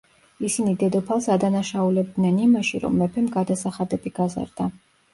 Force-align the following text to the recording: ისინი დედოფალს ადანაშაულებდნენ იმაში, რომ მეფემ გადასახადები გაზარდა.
ისინი 0.47 0.71
დედოფალს 0.83 1.27
ადანაშაულებდნენ 1.35 2.41
იმაში, 2.49 2.83
რომ 2.89 2.99
მეფემ 3.05 3.31
გადასახადები 3.39 4.19
გაზარდა. 4.21 4.73